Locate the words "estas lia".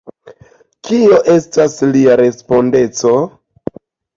1.35-2.17